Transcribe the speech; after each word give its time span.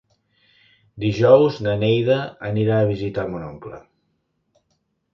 Dijous 1.03 1.59
na 1.69 1.77
Neida 1.85 2.17
anirà 2.51 2.81
a 2.87 2.91
visitar 2.95 3.29
mon 3.37 3.49
oncle. 3.53 3.85